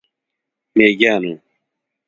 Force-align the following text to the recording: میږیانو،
میږیانو، 0.75 1.33